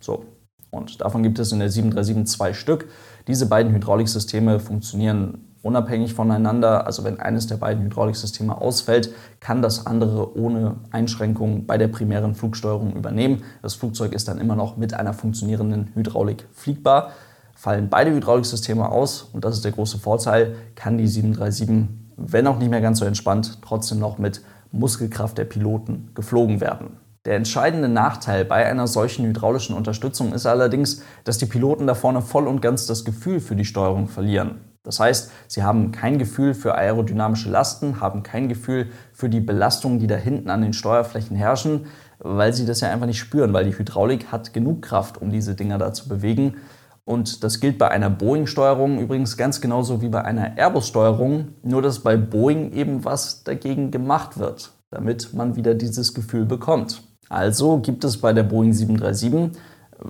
So, 0.00 0.24
und 0.70 1.00
davon 1.00 1.22
gibt 1.22 1.38
es 1.38 1.52
in 1.52 1.60
der 1.60 1.70
737 1.70 2.26
zwei 2.36 2.52
Stück. 2.52 2.88
Diese 3.28 3.46
beiden 3.46 3.72
Hydrauliksysteme 3.72 4.60
funktionieren 4.60 5.54
unabhängig 5.62 6.14
voneinander. 6.14 6.86
Also 6.86 7.04
wenn 7.04 7.20
eines 7.20 7.46
der 7.46 7.56
beiden 7.56 7.84
Hydrauliksysteme 7.84 8.60
ausfällt, 8.60 9.10
kann 9.40 9.62
das 9.62 9.86
andere 9.86 10.36
ohne 10.36 10.76
Einschränkung 10.90 11.66
bei 11.66 11.78
der 11.78 11.88
primären 11.88 12.34
Flugsteuerung 12.34 12.94
übernehmen. 12.94 13.44
Das 13.62 13.74
Flugzeug 13.74 14.12
ist 14.12 14.28
dann 14.28 14.38
immer 14.38 14.56
noch 14.56 14.76
mit 14.76 14.94
einer 14.94 15.14
funktionierenden 15.14 15.92
Hydraulik 15.94 16.46
fliegbar. 16.52 17.12
Fallen 17.54 17.88
beide 17.88 18.12
Hydrauliksysteme 18.12 18.88
aus, 18.88 19.30
und 19.32 19.44
das 19.44 19.56
ist 19.56 19.64
der 19.64 19.72
große 19.72 19.98
Vorteil, 19.98 20.54
kann 20.74 20.98
die 20.98 21.06
737, 21.06 21.88
wenn 22.16 22.46
auch 22.46 22.58
nicht 22.58 22.70
mehr 22.70 22.80
ganz 22.80 22.98
so 22.98 23.04
entspannt, 23.04 23.58
trotzdem 23.62 23.98
noch 23.98 24.18
mit 24.18 24.42
Muskelkraft 24.72 25.38
der 25.38 25.44
Piloten 25.44 26.10
geflogen 26.14 26.60
werden. 26.60 26.98
Der 27.24 27.36
entscheidende 27.36 27.88
Nachteil 27.88 28.44
bei 28.44 28.66
einer 28.66 28.86
solchen 28.86 29.24
hydraulischen 29.24 29.74
Unterstützung 29.74 30.34
ist 30.34 30.44
allerdings, 30.44 31.02
dass 31.24 31.38
die 31.38 31.46
Piloten 31.46 31.86
da 31.86 31.94
vorne 31.94 32.20
voll 32.20 32.46
und 32.46 32.60
ganz 32.60 32.86
das 32.86 33.04
Gefühl 33.04 33.40
für 33.40 33.56
die 33.56 33.64
Steuerung 33.64 34.08
verlieren. 34.08 34.60
Das 34.82 35.00
heißt, 35.00 35.32
sie 35.48 35.62
haben 35.62 35.90
kein 35.92 36.18
Gefühl 36.18 36.52
für 36.52 36.74
aerodynamische 36.74 37.48
Lasten, 37.48 38.02
haben 38.02 38.22
kein 38.22 38.50
Gefühl 38.50 38.88
für 39.14 39.30
die 39.30 39.40
Belastungen, 39.40 39.98
die 39.98 40.06
da 40.06 40.16
hinten 40.16 40.50
an 40.50 40.60
den 40.60 40.74
Steuerflächen 40.74 41.34
herrschen, 41.34 41.86
weil 42.18 42.52
sie 42.52 42.66
das 42.66 42.82
ja 42.82 42.90
einfach 42.90 43.06
nicht 43.06 43.18
spüren, 43.18 43.54
weil 43.54 43.64
die 43.64 43.76
Hydraulik 43.76 44.30
hat 44.30 44.52
genug 44.52 44.82
Kraft, 44.82 45.16
um 45.22 45.30
diese 45.30 45.54
Dinger 45.54 45.78
da 45.78 45.94
zu 45.94 46.06
bewegen. 46.06 46.56
Und 47.04 47.44
das 47.44 47.60
gilt 47.60 47.78
bei 47.78 47.90
einer 47.90 48.08
Boeing-Steuerung 48.08 48.98
übrigens 48.98 49.36
ganz 49.36 49.60
genauso 49.60 50.00
wie 50.00 50.08
bei 50.08 50.24
einer 50.24 50.56
Airbus-Steuerung, 50.56 51.48
nur 51.62 51.82
dass 51.82 52.00
bei 52.00 52.16
Boeing 52.16 52.72
eben 52.72 53.04
was 53.04 53.44
dagegen 53.44 53.90
gemacht 53.90 54.38
wird, 54.38 54.72
damit 54.90 55.34
man 55.34 55.56
wieder 55.56 55.74
dieses 55.74 56.14
Gefühl 56.14 56.46
bekommt. 56.46 57.02
Also 57.28 57.78
gibt 57.78 58.04
es 58.04 58.18
bei 58.18 58.32
der 58.32 58.42
Boeing 58.42 58.72
737 58.72 59.60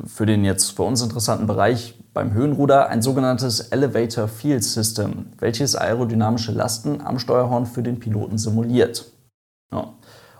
für 0.07 0.27
den 0.27 0.45
jetzt 0.45 0.71
für 0.71 0.83
uns 0.83 1.03
interessanten 1.03 1.47
Bereich 1.47 1.99
beim 2.13 2.33
Höhenruder 2.33 2.89
ein 2.89 3.03
sogenanntes 3.03 3.61
Elevator 3.61 4.29
Field 4.29 4.65
System, 4.65 5.27
welches 5.39 5.77
aerodynamische 5.77 6.53
Lasten 6.53 7.01
am 7.01 7.19
Steuerhorn 7.19 7.67
für 7.67 7.83
den 7.83 7.99
Piloten 7.99 8.39
simuliert. 8.39 9.11
Ja. 9.73 9.95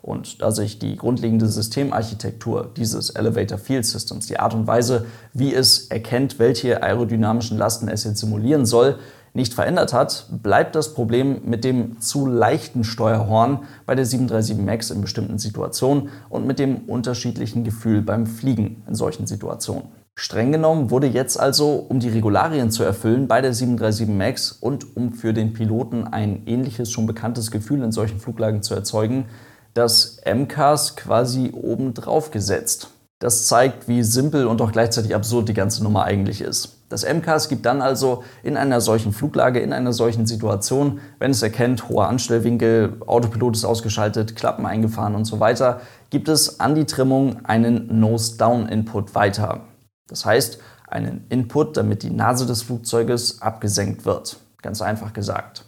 Und 0.05 0.43
da 0.43 0.51
sich 0.51 0.79
die 0.79 0.97
grundlegende 0.97 1.47
Systemarchitektur 1.47 2.71
dieses 2.77 3.09
Elevator 3.09 3.57
Field 3.57 3.87
Systems, 3.87 4.27
die 4.27 4.39
Art 4.39 4.53
und 4.53 4.67
Weise, 4.67 5.07
wie 5.33 5.55
es 5.55 5.87
erkennt, 5.87 6.39
welche 6.39 6.83
aerodynamischen 6.83 7.57
Lasten 7.57 7.89
es 7.89 8.05
jetzt 8.05 8.21
simulieren 8.21 8.67
soll, 8.67 8.99
nicht 9.33 9.55
verändert 9.55 9.95
hat, 9.95 10.27
bleibt 10.43 10.75
das 10.75 10.93
Problem 10.93 11.41
mit 11.47 11.65
dem 11.65 12.03
zu 12.03 12.27
leichten 12.27 12.85
Steuerhorn 12.85 13.61
bei 13.87 13.95
der 13.95 14.05
737 14.05 14.63
MAX 14.63 14.91
in 14.91 15.01
bestimmten 15.01 15.39
Situationen 15.39 16.11
und 16.29 16.47
mit 16.47 16.59
dem 16.59 16.81
unterschiedlichen 16.87 17.65
Gefühl 17.65 18.03
beim 18.03 18.27
Fliegen 18.27 18.83
in 18.87 18.95
solchen 18.95 19.27
Situationen. 19.27 19.85
Streng 20.17 20.53
genommen 20.53 20.91
wurde 20.91 21.07
jetzt 21.07 21.41
also, 21.41 21.77
um 21.89 21.99
die 21.99 22.11
Regularien 22.11 22.71
zu 22.71 22.85
erfüllen 22.85 23.27
bei 23.27 23.41
der 23.41 23.55
737 23.55 24.07
MAX 24.15 24.53
und 24.53 24.99
um 24.99 25.15
für 25.15 25.33
den 25.33 25.55
Piloten 25.55 26.05
ein 26.05 26.43
ähnliches, 26.45 26.91
schon 26.91 27.07
bekanntes 27.07 27.51
Gefühl 27.51 27.83
in 27.83 27.91
solchen 27.91 28.21
Fluglagen 28.21 28.63
zu 28.63 28.75
erzeugen, 28.75 29.25
das 29.75 30.19
MCAS 30.25 30.97
quasi 30.97 31.53
obendrauf 31.53 32.31
gesetzt. 32.31 32.91
Das 33.21 33.47
zeigt, 33.47 33.89
wie 33.89 34.03
simpel 34.03 34.47
und 34.47 34.61
auch 34.61 34.73
gleichzeitig 34.73 35.15
absurd 35.15 35.49
die 35.49 35.55
ganze 35.55 35.83
Nummer 35.83 36.05
eigentlich 36.05 36.41
ist. 36.41 36.77
Das 36.89 37.05
MCAS 37.05 37.49
gibt 37.49 37.67
dann 37.67 37.83
also 37.83 38.23
in 38.43 38.57
einer 38.57 38.81
solchen 38.81 39.13
Fluglage, 39.13 39.61
in 39.61 39.73
einer 39.73 39.93
solchen 39.93 40.27
Situation, 40.27 41.01
wenn 41.19 41.31
es 41.31 41.43
erkennt, 41.43 41.89
hoher 41.89 42.09
Anstellwinkel, 42.09 43.01
Autopilot 43.07 43.57
ist 43.57 43.65
ausgeschaltet, 43.65 44.37
Klappen 44.37 44.67
eingefahren 44.67 45.15
und 45.15 45.25
so 45.25 45.41
weiter, 45.41 45.81
gibt 46.11 46.29
es 46.29 46.61
an 46.61 46.75
die 46.75 46.85
Trimmung 46.85 47.45
einen 47.45 47.99
Nose-Down-Input 47.99 49.15
weiter. 49.15 49.63
Das 50.07 50.25
heißt, 50.25 50.59
einen 50.87 51.27
Input, 51.31 51.77
damit 51.77 52.03
die 52.03 52.11
Nase 52.11 52.47
des 52.47 52.63
Flugzeuges 52.63 53.43
abgesenkt 53.43 54.05
wird. 54.05 54.37
Ganz 54.63 54.83
einfach 54.83 55.13
gesagt. 55.13 55.65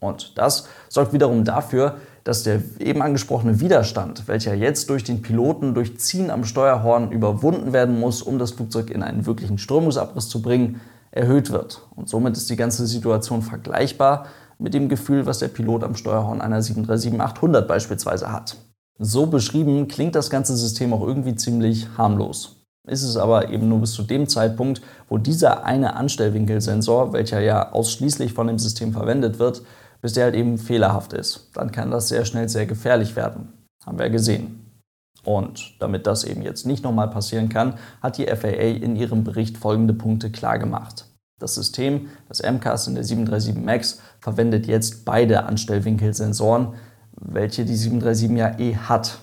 Und 0.00 0.38
das 0.38 0.68
sorgt 0.88 1.12
wiederum 1.12 1.44
dafür, 1.44 1.96
dass 2.28 2.42
der 2.42 2.60
eben 2.78 3.00
angesprochene 3.00 3.58
Widerstand, 3.58 4.28
welcher 4.28 4.52
jetzt 4.52 4.90
durch 4.90 5.02
den 5.02 5.22
Piloten 5.22 5.72
durch 5.72 5.96
Ziehen 5.96 6.30
am 6.30 6.44
Steuerhorn 6.44 7.10
überwunden 7.10 7.72
werden 7.72 7.98
muss, 7.98 8.20
um 8.20 8.38
das 8.38 8.50
Flugzeug 8.50 8.90
in 8.90 9.02
einen 9.02 9.24
wirklichen 9.24 9.56
Strömungsabriss 9.56 10.28
zu 10.28 10.42
bringen, 10.42 10.78
erhöht 11.10 11.50
wird. 11.50 11.88
Und 11.96 12.10
somit 12.10 12.36
ist 12.36 12.50
die 12.50 12.56
ganze 12.56 12.86
Situation 12.86 13.40
vergleichbar 13.40 14.26
mit 14.58 14.74
dem 14.74 14.90
Gefühl, 14.90 15.24
was 15.24 15.38
der 15.38 15.48
Pilot 15.48 15.82
am 15.82 15.94
Steuerhorn 15.94 16.42
einer 16.42 16.60
737-800 16.60 17.62
beispielsweise 17.62 18.30
hat. 18.30 18.58
So 18.98 19.24
beschrieben 19.24 19.88
klingt 19.88 20.14
das 20.14 20.28
ganze 20.28 20.54
System 20.54 20.92
auch 20.92 21.06
irgendwie 21.06 21.34
ziemlich 21.34 21.88
harmlos. 21.96 22.56
Ist 22.86 23.04
es 23.04 23.16
aber 23.16 23.48
eben 23.48 23.70
nur 23.70 23.80
bis 23.80 23.92
zu 23.92 24.02
dem 24.02 24.28
Zeitpunkt, 24.28 24.82
wo 25.08 25.16
dieser 25.16 25.64
eine 25.64 25.96
Anstellwinkelsensor, 25.96 27.14
welcher 27.14 27.40
ja 27.40 27.72
ausschließlich 27.72 28.34
von 28.34 28.48
dem 28.48 28.58
System 28.58 28.92
verwendet 28.92 29.38
wird, 29.38 29.62
bis 30.00 30.12
der 30.12 30.24
halt 30.24 30.34
eben 30.34 30.58
fehlerhaft 30.58 31.12
ist. 31.12 31.50
Dann 31.54 31.72
kann 31.72 31.90
das 31.90 32.08
sehr 32.08 32.24
schnell 32.24 32.48
sehr 32.48 32.66
gefährlich 32.66 33.16
werden. 33.16 33.52
Haben 33.84 33.98
wir 33.98 34.06
ja 34.06 34.12
gesehen. 34.12 34.64
Und 35.24 35.74
damit 35.80 36.06
das 36.06 36.24
eben 36.24 36.42
jetzt 36.42 36.66
nicht 36.66 36.84
nochmal 36.84 37.10
passieren 37.10 37.48
kann, 37.48 37.74
hat 38.00 38.18
die 38.18 38.26
FAA 38.26 38.76
in 38.82 38.96
ihrem 38.96 39.24
Bericht 39.24 39.58
folgende 39.58 39.94
Punkte 39.94 40.30
klargemacht. 40.30 41.06
Das 41.38 41.54
System, 41.54 42.08
das 42.28 42.42
MCAS 42.42 42.88
in 42.88 42.94
der 42.94 43.04
737 43.04 43.62
MAX, 43.64 44.00
verwendet 44.20 44.66
jetzt 44.66 45.04
beide 45.04 45.44
Anstellwinkelsensoren, 45.44 46.74
welche 47.12 47.64
die 47.64 47.76
737 47.76 48.36
ja 48.36 48.58
eh 48.58 48.76
hat. 48.76 49.18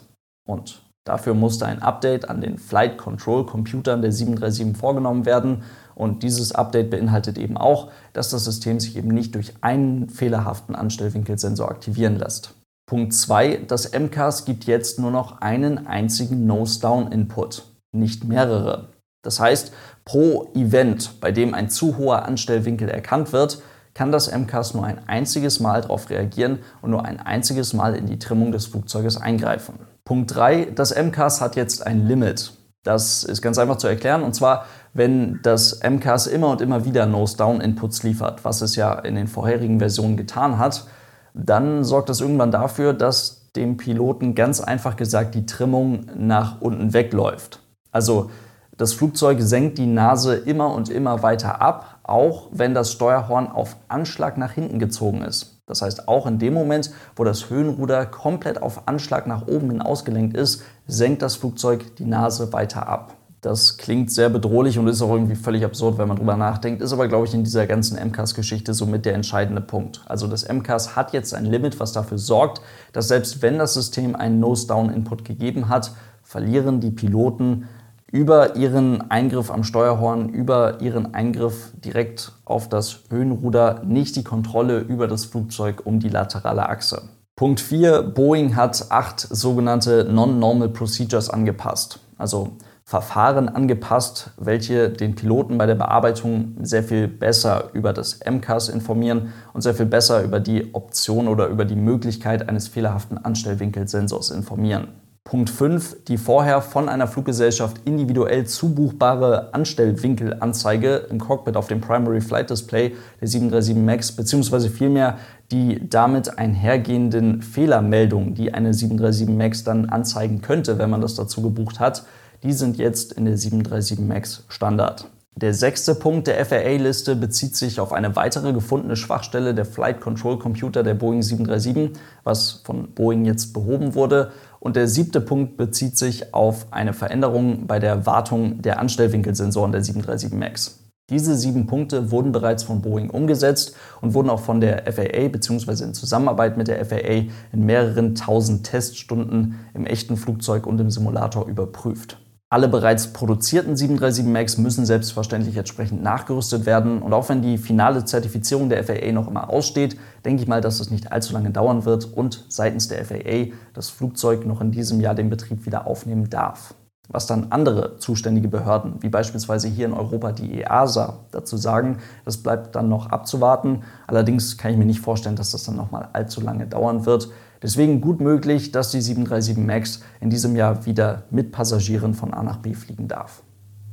Und 0.47 0.84
dafür 1.05 1.33
musste 1.33 1.65
ein 1.65 1.81
Update 1.81 2.29
an 2.29 2.41
den 2.41 2.57
Flight 2.57 2.97
Control 2.97 3.45
Computern 3.45 4.01
der 4.01 4.11
737 4.11 4.77
vorgenommen 4.77 5.25
werden 5.25 5.63
und 5.95 6.23
dieses 6.23 6.53
Update 6.53 6.89
beinhaltet 6.89 7.37
eben 7.37 7.57
auch, 7.57 7.89
dass 8.11 8.29
das 8.29 8.43
System 8.43 8.79
sich 8.79 8.97
eben 8.97 9.07
nicht 9.09 9.33
durch 9.33 9.53
einen 9.61 10.09
fehlerhaften 10.09 10.75
Anstellwinkelsensor 10.75 11.69
aktivieren 11.69 12.17
lässt. 12.17 12.53
Punkt 12.87 13.13
2. 13.13 13.61
Das 13.67 13.91
MCAS 13.93 14.45
gibt 14.45 14.65
jetzt 14.65 14.99
nur 14.99 15.09
noch 15.09 15.41
einen 15.41 15.87
einzigen 15.87 16.45
Nose-Down-Input, 16.45 17.63
nicht 17.93 18.25
mehrere. 18.25 18.89
Das 19.23 19.39
heißt, 19.39 19.73
pro 20.03 20.51
Event, 20.53 21.19
bei 21.19 21.31
dem 21.31 21.55
ein 21.55 21.69
zu 21.69 21.97
hoher 21.97 22.25
Anstellwinkel 22.25 22.89
erkannt 22.89 23.33
wird, 23.33 23.61
kann 23.95 24.11
das 24.11 24.31
MCAS 24.31 24.75
nur 24.75 24.85
ein 24.85 25.07
einziges 25.07 25.59
Mal 25.59 25.81
darauf 25.81 26.09
reagieren 26.09 26.59
und 26.81 26.91
nur 26.91 27.05
ein 27.05 27.19
einziges 27.19 27.73
Mal 27.73 27.95
in 27.95 28.05
die 28.05 28.19
Trimmung 28.19 28.51
des 28.51 28.67
Flugzeuges 28.67 29.17
eingreifen. 29.17 29.79
Punkt 30.05 30.35
3. 30.35 30.65
Das 30.75 30.95
MCAS 30.95 31.41
hat 31.41 31.55
jetzt 31.55 31.85
ein 31.85 32.07
Limit. 32.07 32.53
Das 32.83 33.23
ist 33.23 33.41
ganz 33.41 33.57
einfach 33.57 33.77
zu 33.77 33.87
erklären. 33.87 34.21
Und 34.21 34.35
zwar, 34.35 34.65
wenn 34.93 35.39
das 35.41 35.79
MCAS 35.83 36.27
immer 36.27 36.49
und 36.49 36.61
immer 36.61 36.85
wieder 36.85 37.07
Nose-Down-Inputs 37.07 38.03
liefert, 38.03 38.45
was 38.45 38.61
es 38.61 38.75
ja 38.75 38.93
in 38.93 39.15
den 39.15 39.27
vorherigen 39.27 39.79
Versionen 39.79 40.15
getan 40.15 40.59
hat, 40.59 40.85
dann 41.33 41.83
sorgt 41.83 42.09
das 42.09 42.21
irgendwann 42.21 42.51
dafür, 42.51 42.93
dass 42.93 43.51
dem 43.55 43.77
Piloten 43.77 44.35
ganz 44.35 44.61
einfach 44.61 44.95
gesagt 44.95 45.33
die 45.33 45.47
Trimmung 45.47 46.05
nach 46.15 46.61
unten 46.61 46.93
wegläuft. 46.93 47.61
Also 47.91 48.29
das 48.77 48.93
Flugzeug 48.93 49.41
senkt 49.41 49.79
die 49.79 49.87
Nase 49.87 50.35
immer 50.35 50.73
und 50.73 50.89
immer 50.89 51.23
weiter 51.23 51.61
ab, 51.61 51.99
auch 52.03 52.49
wenn 52.51 52.75
das 52.75 52.91
Steuerhorn 52.91 53.47
auf 53.47 53.77
Anschlag 53.87 54.37
nach 54.37 54.51
hinten 54.51 54.77
gezogen 54.77 55.23
ist. 55.23 55.54
Das 55.67 55.81
heißt, 55.81 56.07
auch 56.07 56.27
in 56.27 56.37
dem 56.37 56.53
Moment, 56.53 56.91
wo 57.15 57.23
das 57.23 57.49
Höhenruder 57.49 58.05
komplett 58.05 58.61
auf 58.61 58.87
Anschlag 58.87 59.25
nach 59.25 59.47
oben 59.47 59.71
hin 59.71 59.81
ausgelenkt 59.81 60.37
ist, 60.37 60.63
senkt 60.85 61.21
das 61.21 61.35
Flugzeug 61.35 61.95
die 61.95 62.05
Nase 62.05 62.53
weiter 62.53 62.87
ab. 62.87 63.15
Das 63.41 63.77
klingt 63.77 64.11
sehr 64.11 64.29
bedrohlich 64.29 64.79
und 64.79 64.87
ist 64.87 65.03
auch 65.03 65.13
irgendwie 65.13 65.35
völlig 65.35 65.63
absurd, 65.63 65.99
wenn 65.99 66.07
man 66.07 66.17
drüber 66.17 66.35
nachdenkt, 66.35 66.81
ist 66.81 66.93
aber, 66.93 67.07
glaube 67.07 67.27
ich, 67.27 67.33
in 67.35 67.43
dieser 67.43 67.67
ganzen 67.67 67.95
MCAS-Geschichte 67.95 68.73
somit 68.73 69.05
der 69.05 69.13
entscheidende 69.13 69.61
Punkt. 69.61 70.01
Also 70.07 70.25
das 70.25 70.47
MCAS 70.47 70.95
hat 70.95 71.13
jetzt 71.13 71.33
ein 71.35 71.45
Limit, 71.45 71.79
was 71.79 71.93
dafür 71.93 72.17
sorgt, 72.17 72.61
dass 72.91 73.07
selbst 73.07 73.43
wenn 73.43 73.59
das 73.59 73.75
System 73.75 74.15
einen 74.15 74.39
Nose-Down-Input 74.39 75.25
gegeben 75.25 75.69
hat, 75.69 75.91
verlieren 76.23 76.79
die 76.79 76.89
Piloten 76.89 77.67
über 78.15 78.55
ihren 78.55 79.11
Eingriff 79.11 79.51
am 79.51 79.65
Steuerhorn, 79.65 80.29
über 80.29 80.79
ihren 80.79 81.13
Eingriff 81.13 81.73
direkt 81.83 82.31
auf 82.45 82.69
das 82.69 83.01
Höhenruder 83.09 83.81
nicht 83.83 84.15
die 84.15 84.23
Kontrolle 84.23 84.79
über 84.79 85.09
das 85.09 85.25
Flugzeug 85.25 85.81
um 85.83 85.99
die 85.99 86.07
laterale 86.07 86.69
Achse. 86.69 87.09
Punkt 87.35 87.59
4. 87.59 88.03
Boeing 88.03 88.55
hat 88.55 88.85
acht 88.89 89.19
sogenannte 89.19 90.05
Non-Normal 90.09 90.69
Procedures 90.69 91.29
angepasst. 91.29 91.99
Also 92.17 92.53
Verfahren 92.85 93.49
angepasst, 93.49 94.31
welche 94.37 94.89
den 94.89 95.15
Piloten 95.15 95.57
bei 95.57 95.65
der 95.65 95.75
Bearbeitung 95.75 96.55
sehr 96.61 96.83
viel 96.83 97.09
besser 97.09 97.71
über 97.73 97.91
das 97.91 98.21
MCAS 98.25 98.69
informieren 98.69 99.33
und 99.51 99.59
sehr 99.59 99.75
viel 99.75 99.87
besser 99.87 100.23
über 100.23 100.39
die 100.39 100.73
Option 100.73 101.27
oder 101.27 101.47
über 101.47 101.65
die 101.65 101.75
Möglichkeit 101.75 102.47
eines 102.47 102.69
fehlerhaften 102.69 103.17
Anstellwinkelsensors 103.17 104.29
informieren. 104.29 104.87
Punkt 105.27 105.49
5. 105.49 106.03
Die 106.07 106.19
vorher 106.19 106.61
von 106.61 106.87
einer 106.87 107.07
Fluggesellschaft 107.07 107.81
individuell 107.85 108.45
zubuchbare 108.45 109.55
Anstellwinkelanzeige 109.55 111.07
im 111.09 111.19
Cockpit 111.19 111.57
auf 111.57 111.65
dem 111.65 111.81
Primary 111.81 112.21
Flight 112.21 112.51
Display 112.51 112.93
der 113.19 113.27
737 113.27 113.75
MAX 113.75 114.11
beziehungsweise 114.11 114.69
vielmehr 114.69 115.17
die 115.51 115.89
damit 115.89 116.37
einhergehenden 116.37 117.41
Fehlermeldungen, 117.41 118.35
die 118.35 118.53
eine 118.53 118.75
737 118.75 119.35
MAX 119.35 119.63
dann 119.63 119.89
anzeigen 119.89 120.43
könnte, 120.43 120.77
wenn 120.77 120.91
man 120.91 121.01
das 121.01 121.15
dazu 121.15 121.41
gebucht 121.41 121.79
hat, 121.79 122.03
die 122.43 122.53
sind 122.53 122.77
jetzt 122.77 123.13
in 123.13 123.25
der 123.25 123.35
737 123.35 123.99
MAX 123.99 124.43
Standard. 124.47 125.09
Der 125.37 125.53
sechste 125.53 125.95
Punkt 125.95 126.27
der 126.27 126.45
FAA-Liste 126.45 127.13
bezieht 127.17 127.57
sich 127.57 127.81
auf 127.81 127.91
eine 127.91 128.15
weitere 128.15 128.53
gefundene 128.53 128.95
Schwachstelle 128.95 129.53
der 129.53 129.65
Flight 129.65 129.99
Control 129.99 130.39
Computer 130.39 130.81
der 130.81 130.93
Boeing 130.93 131.21
737, 131.21 132.01
was 132.23 132.61
von 132.63 132.93
Boeing 132.93 133.25
jetzt 133.25 133.51
behoben 133.51 133.95
wurde. 133.95 134.31
Und 134.61 134.77
der 134.77 134.87
siebte 134.87 135.19
Punkt 135.19 135.57
bezieht 135.57 135.97
sich 135.97 136.33
auf 136.33 136.67
eine 136.71 136.93
Veränderung 136.93 137.67
bei 137.67 137.79
der 137.79 138.05
Wartung 138.05 138.61
der 138.61 138.79
Anstellwinkelsensoren 138.79 139.73
der 139.73 139.83
737 139.83 140.39
MAX. 140.39 140.79
Diese 141.09 141.35
sieben 141.35 141.67
Punkte 141.67 142.11
wurden 142.11 142.31
bereits 142.31 142.63
von 142.63 142.81
Boeing 142.81 143.09
umgesetzt 143.09 143.75
und 143.99 144.13
wurden 144.13 144.29
auch 144.29 144.39
von 144.39 144.61
der 144.61 144.89
FAA 144.89 145.27
bzw. 145.27 145.83
in 145.83 145.93
Zusammenarbeit 145.93 146.55
mit 146.55 146.69
der 146.69 146.83
FAA 146.85 147.25
in 147.51 147.65
mehreren 147.65 148.15
tausend 148.15 148.65
Teststunden 148.65 149.59
im 149.73 149.85
echten 149.85 150.15
Flugzeug 150.15 150.65
und 150.65 150.79
im 150.79 150.89
Simulator 150.89 151.45
überprüft. 151.45 152.24
Alle 152.55 152.69
bereits 152.69 153.07
produzierten 153.07 153.75
737 153.75 154.23
MAX 154.31 154.57
müssen 154.57 154.85
selbstverständlich 154.85 155.57
entsprechend 155.57 156.01
nachgerüstet 156.01 156.65
werden. 156.65 157.01
Und 157.01 157.11
auch 157.11 157.27
wenn 157.27 157.41
die 157.41 157.57
finale 157.57 158.05
Zertifizierung 158.05 158.69
der 158.69 158.81
FAA 158.81 159.11
noch 159.11 159.27
immer 159.27 159.49
aussteht, 159.49 159.97
denke 160.23 160.41
ich 160.41 160.47
mal, 160.47 160.61
dass 160.61 160.79
es 160.79 160.89
nicht 160.89 161.11
allzu 161.11 161.33
lange 161.33 161.51
dauern 161.51 161.83
wird 161.83 162.05
und 162.13 162.45
seitens 162.47 162.87
der 162.87 163.03
FAA 163.03 163.47
das 163.73 163.89
Flugzeug 163.89 164.45
noch 164.45 164.61
in 164.61 164.71
diesem 164.71 165.01
Jahr 165.01 165.15
den 165.15 165.29
Betrieb 165.29 165.65
wieder 165.65 165.85
aufnehmen 165.85 166.29
darf. 166.29 166.73
Was 167.09 167.27
dann 167.27 167.51
andere 167.51 167.97
zuständige 167.97 168.47
Behörden, 168.47 169.03
wie 169.03 169.09
beispielsweise 169.09 169.67
hier 169.67 169.87
in 169.87 169.93
Europa 169.93 170.31
die 170.31 170.61
EASA, 170.61 171.25
dazu 171.31 171.57
sagen, 171.57 171.97
das 172.23 172.37
bleibt 172.37 172.73
dann 172.77 172.87
noch 172.87 173.09
abzuwarten. 173.09 173.83
Allerdings 174.07 174.57
kann 174.57 174.71
ich 174.71 174.77
mir 174.77 174.85
nicht 174.85 175.01
vorstellen, 175.01 175.35
dass 175.35 175.51
das 175.51 175.65
dann 175.65 175.75
noch 175.75 175.91
mal 175.91 176.07
allzu 176.13 176.39
lange 176.39 176.67
dauern 176.67 177.05
wird. 177.05 177.27
Deswegen 177.61 178.01
gut 178.01 178.21
möglich, 178.21 178.71
dass 178.71 178.91
die 178.91 179.01
737 179.01 179.57
MAX 179.57 180.01
in 180.19 180.29
diesem 180.29 180.55
Jahr 180.55 180.85
wieder 180.85 181.23
mit 181.29 181.51
Passagieren 181.51 182.13
von 182.13 182.33
A 182.33 182.43
nach 182.43 182.57
B 182.57 182.73
fliegen 182.73 183.07
darf. 183.07 183.43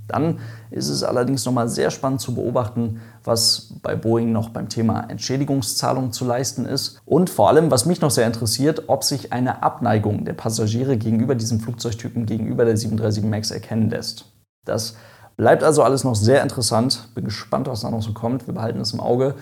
Dann 0.09 0.41
ist 0.71 0.89
es 0.89 1.03
allerdings 1.03 1.45
nochmal 1.45 1.69
sehr 1.69 1.91
spannend 1.91 2.21
zu 2.21 2.35
beobachten, 2.35 3.01
was 3.25 3.75
bei 3.83 3.97
Boeing 3.97 4.33
noch 4.33 4.51
beim 4.51 4.69
Thema 4.69 5.09
Entschädigungszahlung 5.09 6.13
zu 6.13 6.25
leisten 6.25 6.67
ist. 6.67 7.01
Und 7.05 7.31
vor 7.31 7.49
allem, 7.49 7.71
was 7.71 7.87
mich 7.87 8.01
noch 8.01 8.11
sehr 8.11 8.27
interessiert, 8.27 8.85
ob 8.89 9.05
sich 9.05 9.33
eine 9.33 9.63
Abneigung 9.63 10.25
der 10.25 10.35
Passagiere 10.35 10.97
gegenüber 10.97 11.35
diesem 11.35 11.61
Flugzeugtypen, 11.61 12.27
gegenüber 12.27 12.65
der 12.65 12.77
737 12.77 13.25
MAX 13.31 13.51
erkennen 13.51 13.91
lässt. 13.91 14.27
Das 14.67 14.97
bleibt 15.37 15.63
also 15.63 15.83
alles 15.83 16.05
noch 16.05 16.17
sehr 16.17 16.43
interessant. 16.43 17.09
Bin 17.15 17.25
gespannt, 17.25 17.69
was 17.69 17.81
da 17.81 17.91
noch 17.91 18.03
so 18.03 18.13
kommt. 18.13 18.47
Wir 18.47 18.55
behalten 18.55 18.81
es 18.81 18.93
im 18.93 19.01
Auge. 19.01 19.35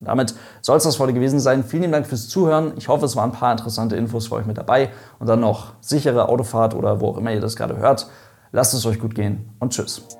Damit 0.00 0.34
soll 0.62 0.76
es 0.76 0.84
das 0.84 0.98
heute 1.00 1.12
gewesen 1.12 1.40
sein. 1.40 1.64
Vielen 1.64 1.90
Dank 1.90 2.06
fürs 2.06 2.28
Zuhören. 2.28 2.72
Ich 2.76 2.88
hoffe, 2.88 3.04
es 3.04 3.16
waren 3.16 3.30
ein 3.30 3.36
paar 3.36 3.52
interessante 3.52 3.96
Infos 3.96 4.28
für 4.28 4.36
euch 4.36 4.46
mit 4.46 4.56
dabei 4.56 4.90
und 5.18 5.28
dann 5.28 5.40
noch 5.40 5.74
sichere 5.80 6.28
Autofahrt 6.28 6.74
oder 6.74 7.00
wo 7.00 7.08
auch 7.08 7.18
immer 7.18 7.32
ihr 7.32 7.40
das 7.40 7.56
gerade 7.56 7.76
hört. 7.76 8.08
Lasst 8.52 8.74
es 8.74 8.86
euch 8.86 9.00
gut 9.00 9.14
gehen 9.14 9.50
und 9.58 9.72
tschüss. 9.72 10.17